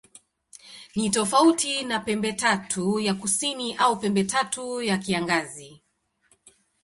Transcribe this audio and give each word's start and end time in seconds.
Ni 0.95 1.09
tofauti 1.09 1.83
na 1.83 1.99
Pembetatu 1.99 2.99
ya 2.99 3.13
Kusini 3.13 3.73
au 3.75 3.99
Pembetatu 3.99 4.81
ya 4.81 4.97
Kiangazi. 4.97 5.83